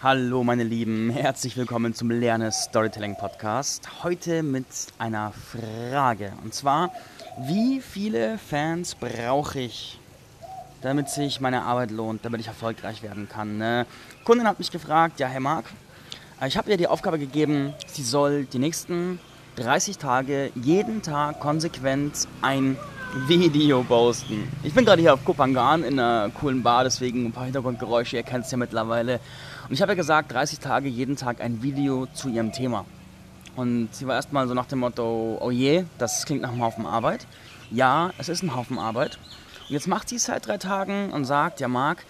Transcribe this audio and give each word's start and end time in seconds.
Hallo 0.00 0.44
meine 0.44 0.62
Lieben, 0.62 1.10
herzlich 1.10 1.56
willkommen 1.56 1.92
zum 1.92 2.12
Lerne 2.12 2.52
Storytelling 2.52 3.16
Podcast. 3.16 4.04
Heute 4.04 4.44
mit 4.44 4.64
einer 4.96 5.32
Frage. 5.32 6.32
Und 6.44 6.54
zwar, 6.54 6.92
wie 7.48 7.80
viele 7.80 8.38
Fans 8.38 8.94
brauche 8.94 9.58
ich, 9.58 9.98
damit 10.82 11.08
sich 11.08 11.40
meine 11.40 11.62
Arbeit 11.62 11.90
lohnt, 11.90 12.24
damit 12.24 12.40
ich 12.40 12.46
erfolgreich 12.46 13.02
werden 13.02 13.28
kann? 13.28 13.60
Eine 13.60 13.86
Kundin 14.22 14.46
hat 14.46 14.60
mich 14.60 14.70
gefragt, 14.70 15.18
ja 15.18 15.26
Herr 15.26 15.40
Marc, 15.40 15.64
ich 16.46 16.56
habe 16.56 16.70
ihr 16.70 16.76
die 16.76 16.86
Aufgabe 16.86 17.18
gegeben, 17.18 17.74
sie 17.88 18.04
soll 18.04 18.44
die 18.44 18.60
nächsten 18.60 19.18
30 19.56 19.98
Tage 19.98 20.52
jeden 20.54 21.02
Tag 21.02 21.40
konsequent 21.40 22.28
ein 22.40 22.76
Video 23.14 23.82
posten. 23.84 24.46
Ich 24.62 24.74
bin 24.74 24.84
gerade 24.84 25.00
hier 25.00 25.14
auf 25.14 25.24
Kopangan 25.24 25.82
in 25.82 25.98
einer 25.98 26.30
coolen 26.30 26.62
Bar, 26.62 26.84
deswegen 26.84 27.24
ein 27.24 27.32
paar 27.32 27.44
Hintergrundgeräusche, 27.44 28.16
ihr 28.16 28.22
kennt 28.22 28.44
es 28.44 28.50
ja 28.50 28.58
mittlerweile. 28.58 29.18
Und 29.66 29.74
ich 29.74 29.80
habe 29.80 29.92
ja 29.92 29.96
gesagt, 29.96 30.32
30 30.32 30.58
Tage 30.58 30.88
jeden 30.88 31.16
Tag 31.16 31.40
ein 31.40 31.62
Video 31.62 32.06
zu 32.12 32.28
ihrem 32.28 32.52
Thema. 32.52 32.84
Und 33.56 33.88
sie 33.92 34.06
war 34.06 34.16
erstmal 34.16 34.46
so 34.46 34.52
nach 34.52 34.66
dem 34.66 34.80
Motto, 34.80 35.38
oh 35.40 35.50
je, 35.50 35.84
das 35.96 36.26
klingt 36.26 36.42
nach 36.42 36.52
einem 36.52 36.62
Haufen 36.62 36.84
Arbeit. 36.84 37.26
Ja, 37.70 38.10
es 38.18 38.28
ist 38.28 38.42
ein 38.42 38.54
Haufen 38.54 38.78
Arbeit. 38.78 39.18
Und 39.68 39.72
jetzt 39.72 39.88
macht 39.88 40.10
sie 40.10 40.16
es 40.16 40.24
seit 40.24 40.46
drei 40.46 40.58
Tagen 40.58 41.10
und 41.10 41.24
sagt, 41.24 41.60
ja 41.60 41.68
Marc, 41.68 42.04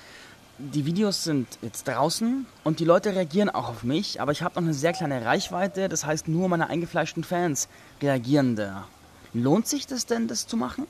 die 0.58 0.84
Videos 0.84 1.22
sind 1.22 1.46
jetzt 1.62 1.86
draußen 1.86 2.44
und 2.64 2.80
die 2.80 2.84
Leute 2.84 3.14
reagieren 3.14 3.50
auch 3.50 3.68
auf 3.68 3.84
mich, 3.84 4.20
aber 4.20 4.32
ich 4.32 4.42
habe 4.42 4.56
noch 4.56 4.62
eine 4.62 4.74
sehr 4.74 4.92
kleine 4.92 5.24
Reichweite, 5.24 5.88
das 5.88 6.04
heißt 6.04 6.26
nur 6.26 6.48
meine 6.48 6.68
eingefleischten 6.68 7.22
Fans 7.22 7.68
reagieren 8.02 8.56
da. 8.56 8.88
Lohnt 9.34 9.68
sich 9.68 9.86
das 9.86 10.06
denn, 10.06 10.26
das 10.26 10.46
zu 10.46 10.56
machen? 10.56 10.86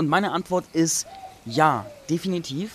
Und 0.00 0.08
meine 0.08 0.32
Antwort 0.32 0.64
ist 0.72 1.06
ja, 1.44 1.84
definitiv, 2.08 2.70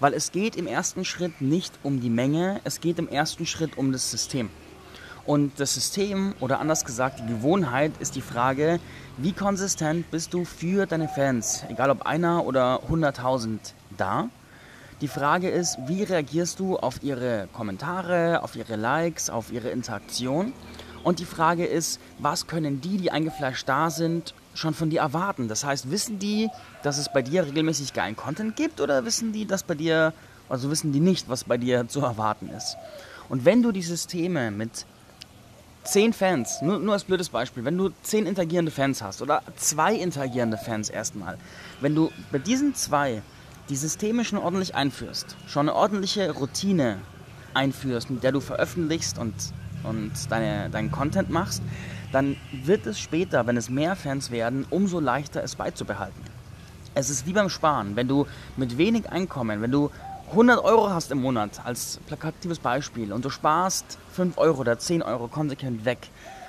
weil 0.00 0.14
es 0.14 0.32
geht 0.32 0.56
im 0.56 0.66
ersten 0.66 1.04
Schritt 1.04 1.42
nicht 1.42 1.70
um 1.82 2.00
die 2.00 2.08
Menge, 2.08 2.62
es 2.64 2.80
geht 2.80 2.98
im 2.98 3.10
ersten 3.10 3.44
Schritt 3.44 3.76
um 3.76 3.92
das 3.92 4.10
System. 4.10 4.48
Und 5.26 5.60
das 5.60 5.74
System 5.74 6.34
oder 6.40 6.60
anders 6.60 6.86
gesagt 6.86 7.20
die 7.20 7.26
Gewohnheit 7.26 7.92
ist 8.00 8.16
die 8.16 8.22
Frage, 8.22 8.80
wie 9.18 9.32
konsistent 9.32 10.10
bist 10.10 10.32
du 10.32 10.46
für 10.46 10.86
deine 10.86 11.08
Fans, 11.10 11.62
egal 11.68 11.90
ob 11.90 12.06
einer 12.06 12.46
oder 12.46 12.80
100.000 12.88 13.58
da? 13.98 14.30
Die 15.02 15.08
Frage 15.08 15.50
ist, 15.50 15.76
wie 15.88 16.04
reagierst 16.04 16.58
du 16.58 16.78
auf 16.78 17.02
ihre 17.02 17.48
Kommentare, 17.52 18.42
auf 18.42 18.56
ihre 18.56 18.76
Likes, 18.76 19.28
auf 19.28 19.52
ihre 19.52 19.68
Interaktion? 19.68 20.54
Und 21.04 21.18
die 21.18 21.26
Frage 21.26 21.66
ist, 21.66 22.00
was 22.18 22.46
können 22.46 22.80
die, 22.80 22.96
die 22.96 23.10
eingefleischt 23.10 23.68
da 23.68 23.90
sind, 23.90 24.32
schon 24.54 24.74
von 24.74 24.90
dir 24.90 25.00
erwarten? 25.00 25.48
Das 25.48 25.64
heißt, 25.64 25.90
wissen 25.90 26.18
die, 26.18 26.48
dass 26.82 26.98
es 26.98 27.12
bei 27.12 27.22
dir 27.22 27.46
regelmäßig 27.46 27.92
geilen 27.92 28.16
Content 28.16 28.56
gibt 28.56 28.80
oder 28.80 29.04
wissen 29.04 29.32
die, 29.32 29.46
dass 29.46 29.62
bei 29.62 29.74
dir, 29.74 30.12
also 30.48 30.70
wissen 30.70 30.92
die 30.92 31.00
nicht, 31.00 31.28
was 31.28 31.44
bei 31.44 31.56
dir 31.56 31.88
zu 31.88 32.00
erwarten 32.00 32.48
ist? 32.48 32.76
Und 33.28 33.44
wenn 33.44 33.62
du 33.62 33.72
die 33.72 33.82
Systeme 33.82 34.50
mit 34.50 34.86
zehn 35.84 36.12
Fans, 36.12 36.60
nur, 36.62 36.78
nur 36.78 36.94
als 36.94 37.04
blödes 37.04 37.30
Beispiel, 37.30 37.64
wenn 37.64 37.78
du 37.78 37.90
zehn 38.02 38.26
interagierende 38.26 38.70
Fans 38.70 39.02
hast 39.02 39.22
oder 39.22 39.42
zwei 39.56 39.94
interagierende 39.94 40.58
Fans 40.58 40.90
erstmal, 40.90 41.38
wenn 41.80 41.94
du 41.94 42.10
bei 42.30 42.38
diesen 42.38 42.74
zwei 42.74 43.22
die 43.68 43.76
Systeme 43.76 44.24
schon 44.24 44.38
ordentlich 44.38 44.74
einführst, 44.74 45.36
schon 45.46 45.68
eine 45.68 45.76
ordentliche 45.76 46.30
Routine 46.32 46.98
einführst, 47.54 48.10
mit 48.10 48.22
der 48.22 48.32
du 48.32 48.40
veröffentlichst 48.40 49.18
und 49.18 49.34
und 49.84 50.12
deine, 50.30 50.70
deinen 50.70 50.90
Content 50.90 51.30
machst, 51.30 51.62
dann 52.12 52.36
wird 52.52 52.86
es 52.86 53.00
später, 53.00 53.46
wenn 53.46 53.56
es 53.56 53.68
mehr 53.68 53.96
Fans 53.96 54.30
werden, 54.30 54.66
umso 54.70 55.00
leichter 55.00 55.42
es 55.42 55.56
beizubehalten. 55.56 56.22
Es 56.94 57.08
ist 57.10 57.26
wie 57.26 57.32
beim 57.32 57.48
Sparen. 57.48 57.96
Wenn 57.96 58.06
du 58.06 58.26
mit 58.56 58.76
wenig 58.76 59.10
Einkommen, 59.10 59.62
wenn 59.62 59.72
du 59.72 59.90
100 60.30 60.62
Euro 60.62 60.90
hast 60.90 61.10
im 61.10 61.22
Monat, 61.22 61.60
als 61.64 61.98
plakatives 62.06 62.58
Beispiel, 62.58 63.12
und 63.12 63.24
du 63.24 63.30
sparst 63.30 63.98
5 64.12 64.38
Euro 64.38 64.60
oder 64.60 64.78
10 64.78 65.02
Euro 65.02 65.28
konsequent 65.28 65.84
weg, 65.84 66.08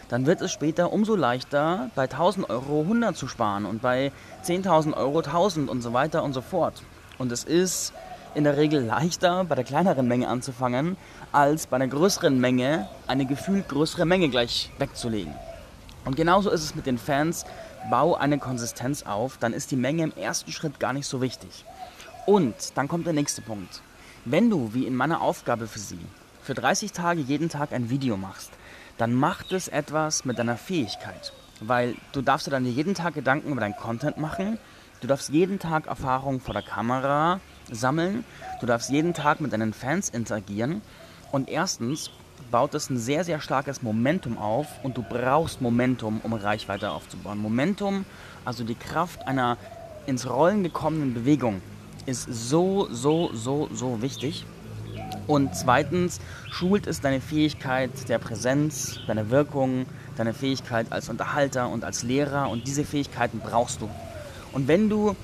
dann 0.09 0.25
wird 0.25 0.41
es 0.41 0.51
später 0.51 0.93
umso 0.93 1.15
leichter, 1.15 1.89
bei 1.95 2.03
1000 2.03 2.49
Euro 2.49 2.81
100 2.81 3.15
zu 3.15 3.27
sparen 3.27 3.65
und 3.65 3.81
bei 3.81 4.11
10.000 4.45 4.95
Euro 4.95 5.19
1000 5.19 5.69
und 5.69 5.81
so 5.81 5.93
weiter 5.93 6.23
und 6.23 6.33
so 6.33 6.41
fort. 6.41 6.83
Und 7.17 7.31
es 7.31 7.43
ist 7.43 7.93
in 8.35 8.43
der 8.43 8.57
Regel 8.57 8.83
leichter, 8.83 9.43
bei 9.43 9.55
der 9.55 9.63
kleineren 9.63 10.07
Menge 10.07 10.27
anzufangen, 10.27 10.97
als 11.31 11.67
bei 11.67 11.77
einer 11.77 11.87
größeren 11.87 12.39
Menge 12.39 12.87
eine 13.07 13.25
gefühlt 13.25 13.67
größere 13.69 14.05
Menge 14.05 14.29
gleich 14.29 14.71
wegzulegen. 14.77 15.33
Und 16.05 16.15
genauso 16.15 16.49
ist 16.49 16.63
es 16.63 16.75
mit 16.75 16.85
den 16.85 16.97
Fans. 16.97 17.45
Bau 17.89 18.15
eine 18.15 18.39
Konsistenz 18.39 19.03
auf, 19.03 19.37
dann 19.37 19.53
ist 19.53 19.71
die 19.71 19.75
Menge 19.75 20.03
im 20.03 20.13
ersten 20.15 20.51
Schritt 20.51 20.79
gar 20.79 20.93
nicht 20.93 21.07
so 21.07 21.21
wichtig. 21.21 21.65
Und 22.25 22.77
dann 22.77 22.87
kommt 22.87 23.05
der 23.05 23.13
nächste 23.13 23.41
Punkt. 23.41 23.81
Wenn 24.25 24.49
du, 24.49 24.73
wie 24.73 24.87
in 24.87 24.95
meiner 24.95 25.21
Aufgabe 25.21 25.67
für 25.67 25.79
Sie, 25.79 25.99
für 26.41 26.53
30 26.53 26.93
Tage 26.93 27.21
jeden 27.21 27.49
Tag 27.49 27.73
ein 27.73 27.89
Video 27.89 28.15
machst, 28.15 28.51
dann 28.97 29.13
macht 29.13 29.51
es 29.51 29.67
etwas 29.67 30.23
mit 30.23 30.39
deiner 30.39 30.57
Fähigkeit. 30.57 31.33
Weil 31.59 31.95
du 32.13 32.21
darfst 32.21 32.47
dir 32.47 32.51
dann 32.51 32.65
jeden 32.65 32.93
Tag 32.93 33.15
Gedanken 33.15 33.51
über 33.51 33.61
deinen 33.61 33.75
Content 33.75 34.17
machen, 34.17 34.57
du 35.01 35.07
darfst 35.07 35.29
jeden 35.29 35.59
Tag 35.59 35.87
Erfahrungen 35.87 36.39
vor 36.39 36.53
der 36.53 36.63
Kamera 36.63 37.39
sammeln. 37.71 38.25
Du 38.59 38.65
darfst 38.65 38.89
jeden 38.89 39.13
Tag 39.13 39.41
mit 39.41 39.53
deinen 39.53 39.73
Fans 39.73 40.09
interagieren. 40.09 40.81
Und 41.31 41.49
erstens 41.49 42.11
baut 42.51 42.73
es 42.73 42.89
ein 42.89 42.97
sehr, 42.97 43.23
sehr 43.23 43.39
starkes 43.39 43.81
Momentum 43.81 44.37
auf 44.37 44.67
und 44.83 44.97
du 44.97 45.03
brauchst 45.03 45.61
Momentum, 45.61 46.21
um 46.23 46.33
Reichweite 46.33 46.91
aufzubauen. 46.91 47.39
Momentum, 47.39 48.05
also 48.45 48.63
die 48.63 48.75
Kraft 48.75 49.27
einer 49.27 49.57
ins 50.05 50.29
Rollen 50.29 50.63
gekommenen 50.63 51.13
Bewegung, 51.13 51.61
ist 52.05 52.27
so, 52.29 52.87
so, 52.91 53.31
so, 53.33 53.69
so 53.73 54.01
wichtig. 54.01 54.45
Und 55.27 55.55
zweitens 55.55 56.19
schult 56.51 56.87
es 56.87 57.01
deine 57.01 57.21
Fähigkeit 57.21 58.09
der 58.09 58.19
Präsenz, 58.19 58.99
deine 59.07 59.29
Wirkung, 59.29 59.85
deine 60.17 60.33
Fähigkeit 60.33 60.91
als 60.91 61.09
Unterhalter 61.09 61.69
und 61.69 61.83
als 61.83 62.03
Lehrer 62.03 62.49
und 62.49 62.67
diese 62.67 62.83
Fähigkeiten 62.83 63.39
brauchst 63.39 63.81
du. 63.81 63.89
Und 64.51 64.67
wenn 64.67 64.89
du 64.89 65.15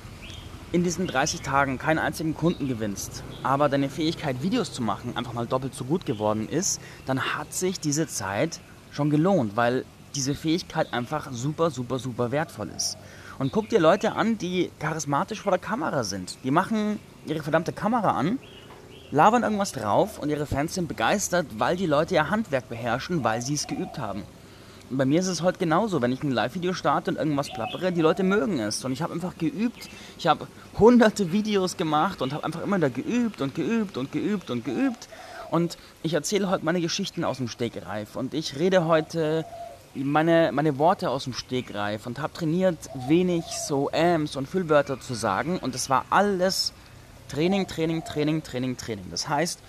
in 0.71 0.83
diesen 0.83 1.07
30 1.07 1.41
Tagen 1.41 1.79
keinen 1.79 1.97
einzigen 1.97 2.35
Kunden 2.35 2.67
gewinnst, 2.67 3.23
aber 3.41 3.69
deine 3.69 3.89
Fähigkeit, 3.89 4.43
Videos 4.43 4.71
zu 4.71 4.83
machen, 4.83 5.17
einfach 5.17 5.33
mal 5.33 5.47
doppelt 5.47 5.73
so 5.73 5.83
gut 5.83 6.05
geworden 6.05 6.47
ist, 6.47 6.79
dann 7.07 7.35
hat 7.35 7.53
sich 7.53 7.79
diese 7.79 8.07
Zeit 8.07 8.59
schon 8.91 9.09
gelohnt, 9.09 9.55
weil 9.55 9.83
diese 10.15 10.35
Fähigkeit 10.35 10.93
einfach 10.93 11.31
super, 11.31 11.71
super, 11.71 11.97
super 11.97 12.31
wertvoll 12.31 12.69
ist. 12.75 12.97
Und 13.39 13.51
guck 13.51 13.69
dir 13.69 13.79
Leute 13.79 14.13
an, 14.13 14.37
die 14.37 14.69
charismatisch 14.79 15.41
vor 15.41 15.51
der 15.51 15.59
Kamera 15.59 16.03
sind. 16.03 16.37
Die 16.43 16.51
machen 16.51 16.99
ihre 17.25 17.41
verdammte 17.41 17.73
Kamera 17.73 18.11
an, 18.11 18.37
labern 19.11 19.43
irgendwas 19.43 19.71
drauf 19.71 20.19
und 20.19 20.29
ihre 20.29 20.45
Fans 20.45 20.75
sind 20.75 20.87
begeistert, 20.87 21.47
weil 21.57 21.77
die 21.77 21.85
Leute 21.87 22.15
ihr 22.15 22.29
Handwerk 22.29 22.69
beherrschen, 22.69 23.23
weil 23.23 23.41
sie 23.41 23.55
es 23.55 23.65
geübt 23.65 23.97
haben. 23.97 24.23
Bei 24.91 25.05
mir 25.05 25.19
ist 25.19 25.27
es 25.27 25.43
heute 25.43 25.59
genauso, 25.59 26.01
wenn 26.01 26.11
ich 26.11 26.23
ein 26.23 26.31
Live-Video 26.31 26.73
starte 26.73 27.11
und 27.11 27.17
irgendwas 27.17 27.53
plappere, 27.53 27.91
die 27.91 28.01
Leute 28.01 28.23
mögen 28.23 28.59
es. 28.59 28.83
Und 28.83 28.91
ich 28.91 29.03
habe 29.03 29.13
einfach 29.13 29.37
geübt. 29.37 29.87
Ich 30.17 30.25
habe 30.25 30.47
hunderte 30.79 31.31
Videos 31.31 31.77
gemacht 31.77 32.23
und 32.23 32.33
habe 32.33 32.43
einfach 32.43 32.63
immer 32.63 32.79
da 32.79 32.89
geübt 32.89 33.41
und 33.41 33.53
geübt 33.53 33.97
und 33.97 34.11
geübt 34.11 34.49
und 34.49 34.65
geübt. 34.65 35.07
Und 35.51 35.77
ich 36.01 36.15
erzähle 36.15 36.49
heute 36.49 36.65
meine 36.65 36.81
Geschichten 36.81 37.23
aus 37.23 37.37
dem 37.37 37.49
Stegreif. 37.49 38.15
Und 38.15 38.33
ich 38.33 38.57
rede 38.57 38.85
heute 38.85 39.45
meine, 39.93 40.51
meine 40.53 40.79
Worte 40.79 41.11
aus 41.11 41.25
dem 41.25 41.33
Stegreif 41.33 42.07
und 42.07 42.19
habe 42.19 42.33
trainiert, 42.33 42.89
wenig 43.07 43.45
so 43.45 43.91
Ams 43.91 44.35
und 44.35 44.47
Füllwörter 44.47 44.99
zu 44.99 45.13
sagen. 45.13 45.59
Und 45.59 45.75
es 45.75 45.91
war 45.91 46.05
alles 46.09 46.73
Training, 47.27 47.67
Training, 47.67 48.03
Training, 48.03 48.41
Training, 48.41 48.75
Training. 48.75 49.05
Das 49.11 49.29
heißt, 49.29 49.59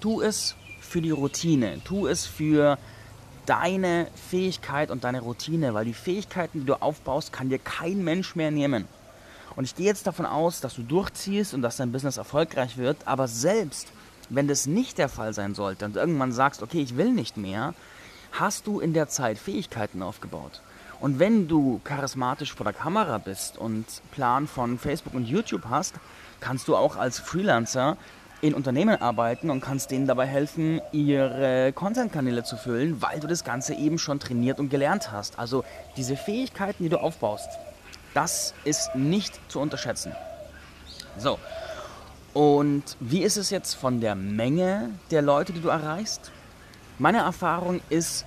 tu 0.00 0.22
es 0.22 0.54
für 0.80 1.02
die 1.02 1.10
Routine, 1.10 1.82
tu 1.84 2.06
es 2.06 2.24
für 2.24 2.78
deine 3.48 4.08
Fähigkeit 4.30 4.90
und 4.90 5.04
deine 5.04 5.20
Routine, 5.20 5.74
weil 5.74 5.84
die 5.84 5.94
Fähigkeiten, 5.94 6.60
die 6.60 6.66
du 6.66 6.74
aufbaust, 6.74 7.32
kann 7.32 7.48
dir 7.48 7.58
kein 7.58 8.04
Mensch 8.04 8.36
mehr 8.36 8.50
nehmen. 8.50 8.86
Und 9.56 9.64
ich 9.64 9.74
gehe 9.74 9.86
jetzt 9.86 10.06
davon 10.06 10.26
aus, 10.26 10.60
dass 10.60 10.74
du 10.74 10.82
durchziehst 10.82 11.54
und 11.54 11.62
dass 11.62 11.78
dein 11.78 11.90
Business 11.90 12.16
erfolgreich 12.16 12.76
wird, 12.76 12.98
aber 13.06 13.26
selbst 13.26 13.88
wenn 14.28 14.46
das 14.46 14.66
nicht 14.66 14.98
der 14.98 15.08
Fall 15.08 15.32
sein 15.32 15.54
sollte 15.54 15.86
und 15.86 15.96
irgendwann 15.96 16.32
sagst, 16.32 16.62
okay, 16.62 16.80
ich 16.80 16.96
will 16.96 17.12
nicht 17.12 17.36
mehr, 17.36 17.74
hast 18.32 18.66
du 18.66 18.80
in 18.80 18.92
der 18.92 19.08
Zeit 19.08 19.38
Fähigkeiten 19.38 20.02
aufgebaut. 20.02 20.60
Und 21.00 21.18
wenn 21.18 21.48
du 21.48 21.80
charismatisch 21.84 22.54
vor 22.54 22.64
der 22.64 22.72
Kamera 22.72 23.18
bist 23.18 23.56
und 23.56 23.86
Plan 24.10 24.46
von 24.46 24.78
Facebook 24.78 25.14
und 25.14 25.24
YouTube 25.24 25.66
hast, 25.70 25.94
kannst 26.40 26.68
du 26.68 26.76
auch 26.76 26.96
als 26.96 27.18
Freelancer 27.18 27.96
in 28.40 28.54
Unternehmen 28.54 29.00
arbeiten 29.00 29.50
und 29.50 29.60
kannst 29.60 29.90
denen 29.90 30.06
dabei 30.06 30.26
helfen, 30.26 30.80
ihre 30.92 31.72
Content-Kanäle 31.72 32.44
zu 32.44 32.56
füllen, 32.56 33.02
weil 33.02 33.20
du 33.20 33.26
das 33.26 33.44
Ganze 33.44 33.74
eben 33.74 33.98
schon 33.98 34.20
trainiert 34.20 34.60
und 34.60 34.68
gelernt 34.68 35.10
hast. 35.10 35.38
Also 35.38 35.64
diese 35.96 36.16
Fähigkeiten, 36.16 36.84
die 36.84 36.88
du 36.88 37.00
aufbaust, 37.00 37.48
das 38.14 38.54
ist 38.64 38.94
nicht 38.94 39.38
zu 39.50 39.60
unterschätzen. 39.60 40.12
So, 41.16 41.38
und 42.32 42.84
wie 43.00 43.22
ist 43.22 43.36
es 43.36 43.50
jetzt 43.50 43.74
von 43.74 44.00
der 44.00 44.14
Menge 44.14 44.90
der 45.10 45.22
Leute, 45.22 45.52
die 45.52 45.60
du 45.60 45.68
erreichst? 45.68 46.30
Meine 46.98 47.18
Erfahrung 47.18 47.80
ist, 47.90 48.24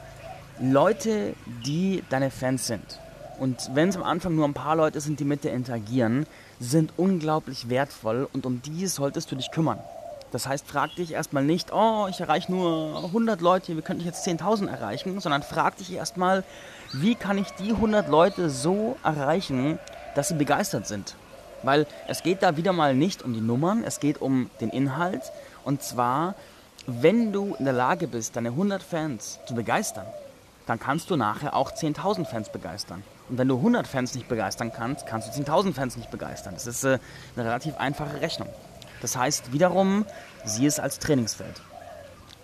Leute, 0.59 1.33
die 1.65 2.03
deine 2.09 2.31
Fans 2.31 2.67
sind, 2.67 2.99
und 3.39 3.71
wenn 3.73 3.89
es 3.89 3.95
am 3.95 4.03
Anfang 4.03 4.35
nur 4.35 4.45
ein 4.45 4.53
paar 4.53 4.75
Leute 4.75 5.01
sind, 5.01 5.19
die 5.19 5.25
mit 5.25 5.43
dir 5.43 5.51
interagieren, 5.51 6.27
sind 6.59 6.93
unglaublich 6.95 7.69
wertvoll 7.69 8.29
und 8.31 8.45
um 8.45 8.61
die 8.61 8.85
solltest 8.85 9.31
du 9.31 9.35
dich 9.35 9.49
kümmern. 9.49 9.79
Das 10.31 10.47
heißt, 10.47 10.65
frag 10.65 10.95
dich 10.95 11.11
erstmal 11.11 11.43
nicht, 11.43 11.73
oh, 11.73 12.07
ich 12.09 12.21
erreiche 12.21 12.51
nur 12.51 13.03
100 13.03 13.41
Leute, 13.41 13.75
wie 13.75 13.81
könnte 13.81 14.01
ich 14.01 14.05
jetzt 14.05 14.25
10.000 14.25 14.69
erreichen, 14.69 15.19
sondern 15.19 15.43
frag 15.43 15.77
dich 15.77 15.91
erstmal, 15.93 16.43
wie 16.93 17.15
kann 17.15 17.37
ich 17.37 17.51
die 17.51 17.71
100 17.71 18.07
Leute 18.07 18.49
so 18.49 18.97
erreichen, 19.03 19.77
dass 20.15 20.29
sie 20.29 20.35
begeistert 20.35 20.87
sind. 20.87 21.15
Weil 21.63 21.85
es 22.07 22.23
geht 22.23 22.43
da 22.43 22.57
wieder 22.57 22.73
mal 22.73 22.95
nicht 22.95 23.23
um 23.23 23.33
die 23.33 23.41
Nummern, 23.41 23.83
es 23.85 23.99
geht 23.99 24.21
um 24.21 24.49
den 24.61 24.69
Inhalt. 24.69 25.21
Und 25.63 25.83
zwar, 25.83 26.35
wenn 26.87 27.33
du 27.33 27.55
in 27.59 27.65
der 27.65 27.73
Lage 27.73 28.07
bist, 28.07 28.35
deine 28.35 28.49
100 28.49 28.81
Fans 28.81 29.39
zu 29.45 29.53
begeistern, 29.53 30.07
dann 30.65 30.79
kannst 30.79 31.09
du 31.09 31.17
nachher 31.17 31.55
auch 31.55 31.71
10.000 31.71 32.25
Fans 32.25 32.49
begeistern. 32.49 33.03
Und 33.29 33.37
wenn 33.37 33.47
du 33.47 33.57
100 33.57 33.85
Fans 33.85 34.15
nicht 34.15 34.29
begeistern 34.29 34.71
kannst, 34.73 35.05
kannst 35.05 35.37
du 35.37 35.41
10.000 35.41 35.73
Fans 35.73 35.97
nicht 35.97 36.09
begeistern. 36.09 36.53
Das 36.53 36.67
ist 36.67 36.83
äh, 36.83 36.99
eine 37.35 37.45
relativ 37.45 37.77
einfache 37.77 38.21
Rechnung. 38.21 38.47
Das 39.01 39.17
heißt 39.17 39.51
wiederum, 39.51 40.05
sieh 40.45 40.65
es 40.65 40.79
als 40.79 40.99
Trainingsfeld. 40.99 41.61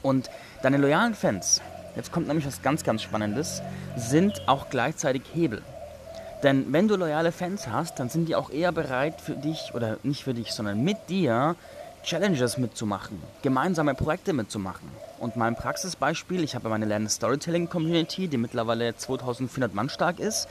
Und 0.01 0.29
deine 0.61 0.77
loyalen 0.77 1.15
Fans, 1.15 1.61
jetzt 1.95 2.11
kommt 2.11 2.27
nämlich 2.27 2.45
was 2.45 2.61
ganz, 2.61 2.83
ganz 2.83 3.01
Spannendes, 3.01 3.61
sind 3.95 4.47
auch 4.47 4.69
gleichzeitig 4.69 5.23
Hebel. 5.33 5.61
Denn 6.43 6.71
wenn 6.71 6.87
du 6.87 6.95
loyale 6.95 7.31
Fans 7.31 7.67
hast, 7.67 7.99
dann 7.99 8.09
sind 8.09 8.27
die 8.27 8.35
auch 8.35 8.51
eher 8.51 8.71
bereit 8.71 9.21
für 9.21 9.35
dich, 9.35 9.71
oder 9.73 9.97
nicht 10.03 10.23
für 10.23 10.35
dich, 10.35 10.51
sondern 10.51 10.83
mit 10.83 10.97
dir 11.09 11.55
Challenges 12.03 12.57
mitzumachen, 12.57 13.21
gemeinsame 13.41 13.95
Projekte 13.95 14.33
mitzumachen. 14.33 14.87
Und 15.19 15.35
mein 15.35 15.55
Praxisbeispiel, 15.55 16.43
ich 16.43 16.55
habe 16.55 16.69
meine 16.69 16.85
Lern 16.85 17.09
Storytelling 17.09 17.69
Community, 17.69 18.27
die 18.27 18.37
mittlerweile 18.37 18.95
2400 18.95 19.73
Mann 19.73 19.89
stark 19.89 20.19
ist. 20.19 20.47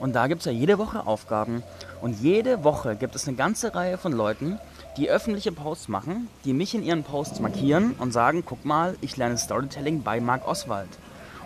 Und 0.00 0.14
da 0.14 0.26
gibt 0.26 0.40
es 0.40 0.46
ja 0.46 0.52
jede 0.52 0.78
Woche 0.78 1.06
Aufgaben. 1.06 1.62
Und 2.00 2.20
jede 2.20 2.64
Woche 2.64 2.96
gibt 2.96 3.14
es 3.14 3.26
eine 3.26 3.36
ganze 3.36 3.74
Reihe 3.74 3.98
von 3.98 4.12
Leuten, 4.12 4.58
die 4.96 5.10
öffentliche 5.10 5.52
Posts 5.52 5.88
machen, 5.88 6.28
die 6.44 6.52
mich 6.52 6.74
in 6.74 6.82
ihren 6.82 7.04
Posts 7.04 7.40
markieren 7.40 7.92
und 7.98 8.12
sagen, 8.12 8.42
guck 8.44 8.64
mal, 8.64 8.96
ich 9.00 9.16
lerne 9.16 9.38
Storytelling 9.38 10.02
bei 10.02 10.20
Marc 10.20 10.46
Oswald. 10.46 10.88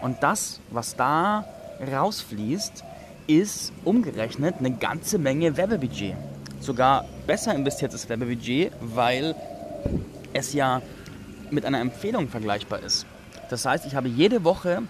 Und 0.00 0.22
das, 0.22 0.60
was 0.70 0.96
da 0.96 1.44
rausfließt, 1.80 2.84
ist 3.26 3.72
umgerechnet 3.84 4.56
eine 4.58 4.72
ganze 4.72 5.18
Menge 5.18 5.56
Werbebudget. 5.56 6.16
Sogar 6.60 7.04
besser 7.26 7.54
investiertes 7.54 8.08
Werbebudget, 8.08 8.72
weil 8.80 9.34
es 10.32 10.52
ja 10.52 10.82
mit 11.50 11.64
einer 11.64 11.80
Empfehlung 11.80 12.28
vergleichbar 12.28 12.80
ist. 12.80 13.06
Das 13.50 13.66
heißt, 13.66 13.86
ich 13.86 13.94
habe 13.94 14.08
jede 14.08 14.44
Woche 14.44 14.82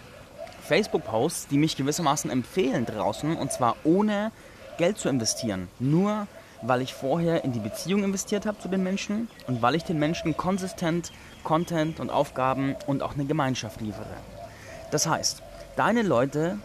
Facebook-Posts, 0.73 1.49
die 1.49 1.59
mich 1.59 1.77
gewissermaßen 1.77 2.31
empfehlen 2.31 2.87
draußen 2.87 3.37
und 3.37 3.53
zwar 3.53 3.77
ohne 3.85 4.33
Geld 4.79 4.97
zu 4.97 5.11
investieren. 5.11 5.69
Nur 5.79 6.27
weil 6.63 6.81
ich 6.81 6.95
vorher 6.95 7.45
in 7.45 7.53
die 7.53 7.61
Beziehung 7.61 8.05
investiert 8.05 8.47
habe 8.47 8.59
zu 8.59 8.69
den 8.69 8.83
Menschen 8.83 9.29
und 9.47 9.61
weil 9.61 9.75
ich 9.75 9.85
den 9.85 9.99
Menschen 9.99 10.35
konsistent 10.35 11.13
Content 11.45 12.01
und 12.01 12.09
Aufgaben 12.09 12.75
und 12.87 13.03
auch 13.03 13.13
eine 13.13 13.27
Gemeinschaft 13.27 13.83
liefere. 13.83 14.17
Das 14.91 15.07
heißt, 15.07 15.43
deine 15.77 16.01
Leute 16.01 16.57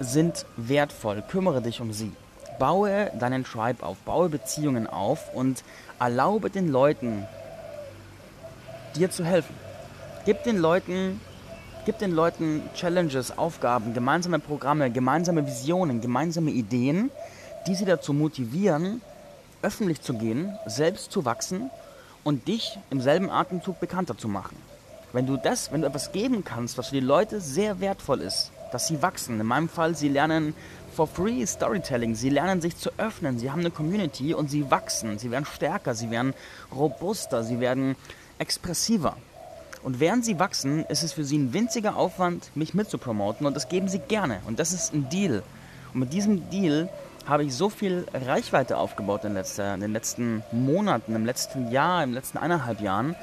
sind 0.00 0.44
wertvoll, 0.56 1.22
kümmere 1.28 1.62
dich 1.62 1.80
um 1.80 1.92
sie. 1.92 2.10
Baue 2.58 3.12
deinen 3.16 3.44
Tribe 3.44 3.86
auf, 3.86 3.98
baue 3.98 4.28
Beziehungen 4.28 4.88
auf 4.88 5.32
und 5.34 5.62
erlaube 6.00 6.50
den 6.50 6.66
Leuten, 6.66 7.28
dir 8.96 9.08
zu 9.12 9.24
helfen. 9.24 9.54
Gib 10.24 10.42
den 10.42 10.58
Leuten, 10.58 11.20
gib 11.84 11.98
den 11.98 12.12
Leuten 12.12 12.62
Challenges, 12.74 13.36
Aufgaben, 13.36 13.92
gemeinsame 13.92 14.38
Programme, 14.38 14.90
gemeinsame 14.90 15.46
Visionen, 15.46 16.00
gemeinsame 16.00 16.50
Ideen, 16.50 17.10
die 17.66 17.74
sie 17.74 17.84
dazu 17.84 18.12
motivieren, 18.12 19.00
öffentlich 19.62 20.00
zu 20.00 20.14
gehen, 20.14 20.56
selbst 20.66 21.10
zu 21.10 21.24
wachsen 21.24 21.70
und 22.24 22.46
dich 22.46 22.78
im 22.90 23.00
selben 23.00 23.30
Atemzug 23.30 23.80
bekannter 23.80 24.16
zu 24.16 24.28
machen. 24.28 24.56
Wenn 25.12 25.26
du 25.26 25.36
das, 25.36 25.72
wenn 25.72 25.82
du 25.82 25.88
etwas 25.88 26.12
geben 26.12 26.44
kannst, 26.44 26.78
was 26.78 26.88
für 26.88 26.94
die 26.94 27.00
Leute 27.00 27.40
sehr 27.40 27.80
wertvoll 27.80 28.20
ist, 28.20 28.52
dass 28.70 28.86
sie 28.86 29.02
wachsen. 29.02 29.38
In 29.38 29.46
meinem 29.46 29.68
Fall, 29.68 29.94
sie 29.94 30.08
lernen 30.08 30.54
for 30.94 31.06
free 31.06 31.44
Storytelling, 31.44 32.14
sie 32.14 32.30
lernen 32.30 32.60
sich 32.60 32.76
zu 32.76 32.90
öffnen, 32.96 33.38
sie 33.38 33.50
haben 33.50 33.60
eine 33.60 33.70
Community 33.70 34.34
und 34.34 34.48
sie 34.50 34.70
wachsen, 34.70 35.18
sie 35.18 35.30
werden 35.30 35.44
stärker, 35.44 35.94
sie 35.94 36.10
werden 36.10 36.32
robuster, 36.74 37.44
sie 37.44 37.60
werden 37.60 37.96
expressiver. 38.38 39.16
Und 39.82 39.98
während 39.98 40.24
sie 40.24 40.38
wachsen, 40.38 40.84
ist 40.86 41.02
es 41.02 41.12
für 41.12 41.24
sie 41.24 41.38
ein 41.38 41.52
winziger 41.52 41.96
Aufwand, 41.96 42.54
mich 42.54 42.72
mitzupromoten 42.72 43.46
und 43.46 43.54
das 43.54 43.68
geben 43.68 43.88
sie 43.88 43.98
gerne. 43.98 44.40
Und 44.46 44.58
das 44.58 44.72
ist 44.72 44.94
ein 44.94 45.08
Deal. 45.08 45.42
Und 45.92 46.00
mit 46.00 46.12
diesem 46.12 46.48
Deal 46.50 46.88
habe 47.26 47.44
ich 47.44 47.54
so 47.54 47.68
viel 47.68 48.06
Reichweite 48.12 48.76
aufgebaut 48.76 49.24
in, 49.24 49.34
letzter, 49.34 49.74
in 49.74 49.80
den 49.80 49.92
letzten 49.92 50.42
Monaten, 50.52 51.14
im 51.14 51.24
letzten 51.24 51.70
Jahr, 51.70 52.02
im 52.02 52.12
letzten 52.12 52.38
eineinhalb 52.38 52.80
Jahren. 52.80 53.14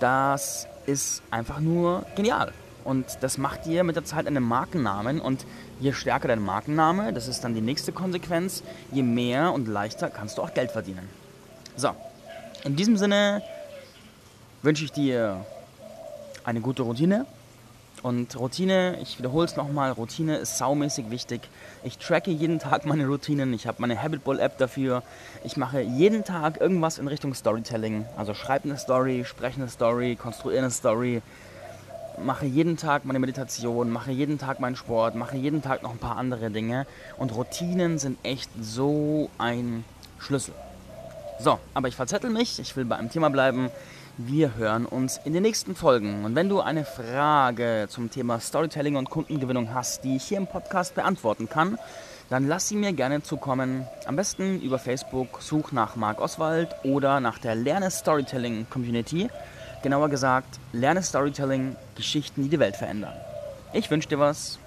Das 0.00 0.66
ist 0.86 1.22
einfach 1.30 1.60
nur 1.60 2.04
genial. 2.16 2.52
Und 2.84 3.18
das 3.20 3.38
macht 3.38 3.66
dir 3.66 3.84
mit 3.84 3.96
der 3.96 4.04
Zeit 4.04 4.26
einen 4.26 4.42
Markennamen. 4.42 5.20
Und 5.20 5.46
je 5.78 5.92
stärker 5.92 6.28
dein 6.28 6.42
Markenname, 6.42 7.12
das 7.12 7.28
ist 7.28 7.44
dann 7.44 7.54
die 7.54 7.60
nächste 7.60 7.92
Konsequenz, 7.92 8.62
je 8.90 9.02
mehr 9.02 9.52
und 9.52 9.68
leichter 9.68 10.10
kannst 10.10 10.38
du 10.38 10.42
auch 10.42 10.54
Geld 10.54 10.72
verdienen. 10.72 11.08
So, 11.76 11.90
in 12.64 12.76
diesem 12.76 12.96
Sinne 12.96 13.42
wünsche 14.62 14.84
ich 14.84 14.92
dir 14.92 15.44
eine 16.44 16.60
gute 16.60 16.82
Routine. 16.82 17.26
Und 18.02 18.36
Routine, 18.36 18.98
ich 19.00 19.18
wiederhole 19.18 19.44
es 19.44 19.54
nochmal, 19.56 19.92
Routine 19.92 20.36
ist 20.36 20.58
saumäßig 20.58 21.10
wichtig. 21.10 21.42
Ich 21.84 21.98
tracke 21.98 22.32
jeden 22.32 22.58
Tag 22.58 22.84
meine 22.84 23.06
Routinen, 23.06 23.52
ich 23.54 23.68
habe 23.68 23.80
meine 23.80 24.02
Habit 24.02 24.24
Bull 24.24 24.40
App 24.40 24.58
dafür. 24.58 25.04
Ich 25.44 25.56
mache 25.56 25.80
jeden 25.80 26.24
Tag 26.24 26.60
irgendwas 26.60 26.98
in 26.98 27.06
Richtung 27.06 27.32
Storytelling. 27.32 28.04
Also 28.16 28.34
schreibe 28.34 28.68
eine 28.68 28.76
Story, 28.76 29.24
spreche 29.24 29.60
eine 29.60 29.68
Story, 29.68 30.16
konstruiere 30.16 30.62
eine 30.62 30.70
Story. 30.72 31.22
Mache 32.24 32.44
jeden 32.44 32.76
Tag 32.76 33.04
meine 33.04 33.20
Meditation, 33.20 33.90
mache 33.90 34.10
jeden 34.10 34.38
Tag 34.38 34.58
meinen 34.58 34.76
Sport, 34.76 35.14
mache 35.14 35.36
jeden 35.36 35.62
Tag 35.62 35.84
noch 35.84 35.92
ein 35.92 35.98
paar 35.98 36.16
andere 36.16 36.50
Dinge. 36.50 36.86
Und 37.18 37.34
Routinen 37.34 37.98
sind 37.98 38.18
echt 38.24 38.50
so 38.60 39.30
ein 39.38 39.84
Schlüssel. 40.18 40.54
So, 41.38 41.60
aber 41.72 41.86
ich 41.86 41.94
verzettel 41.94 42.30
mich, 42.30 42.58
ich 42.58 42.76
will 42.76 42.84
bei 42.84 42.96
einem 42.96 43.10
Thema 43.10 43.30
bleiben. 43.30 43.70
Wir 44.18 44.56
hören 44.56 44.84
uns 44.84 45.18
in 45.24 45.32
den 45.32 45.42
nächsten 45.42 45.74
Folgen. 45.74 46.26
Und 46.26 46.34
wenn 46.34 46.50
du 46.50 46.60
eine 46.60 46.84
Frage 46.84 47.86
zum 47.88 48.10
Thema 48.10 48.40
Storytelling 48.40 48.96
und 48.96 49.08
Kundengewinnung 49.08 49.72
hast, 49.72 50.04
die 50.04 50.16
ich 50.16 50.24
hier 50.24 50.36
im 50.36 50.46
Podcast 50.46 50.94
beantworten 50.94 51.48
kann, 51.48 51.78
dann 52.28 52.46
lass 52.46 52.68
sie 52.68 52.76
mir 52.76 52.92
gerne 52.92 53.22
zukommen. 53.22 53.86
Am 54.04 54.16
besten 54.16 54.60
über 54.60 54.78
Facebook, 54.78 55.40
such 55.40 55.72
nach 55.72 55.96
Marc 55.96 56.20
Oswald 56.20 56.68
oder 56.84 57.20
nach 57.20 57.38
der 57.38 57.54
Lerne 57.54 57.90
Storytelling 57.90 58.66
Community. 58.68 59.30
Genauer 59.82 60.10
gesagt, 60.10 60.60
Lerne 60.74 61.02
Storytelling, 61.02 61.74
Geschichten, 61.94 62.42
die 62.42 62.50
die 62.50 62.58
Welt 62.58 62.76
verändern. 62.76 63.14
Ich 63.72 63.90
wünsche 63.90 64.10
dir 64.10 64.18
was. 64.18 64.58